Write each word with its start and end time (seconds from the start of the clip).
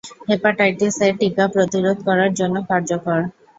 Hepatitis 0.29 0.95
A 1.01 1.19
টিকা 1.19 1.45
প্রতিরোধ 1.53 1.97
করার 2.07 2.31
জন্য 2.39 2.55
কার্যকর। 2.69 3.19